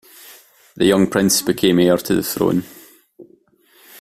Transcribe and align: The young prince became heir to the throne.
The 0.77 0.85
young 0.85 1.05
prince 1.11 1.43
became 1.43 1.77
heir 1.79 1.95
to 1.97 2.15
the 2.15 2.23
throne. 2.23 2.63